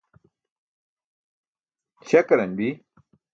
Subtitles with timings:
[2.07, 2.67] śakaran bi